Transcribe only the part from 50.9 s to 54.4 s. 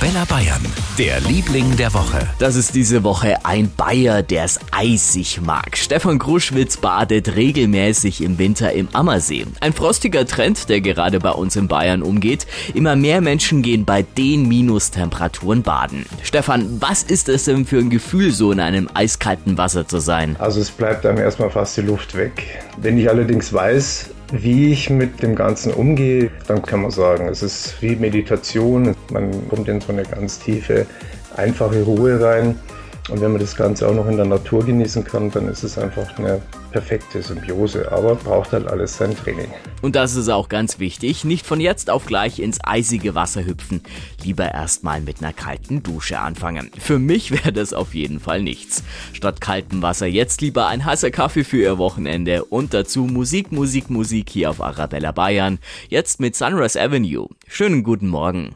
Kaffee für Ihr Wochenende und dazu Musik, Musik, Musik